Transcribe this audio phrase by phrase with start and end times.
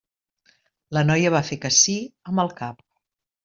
[0.97, 1.97] La noia va fer que sí
[2.33, 2.85] amb el cap.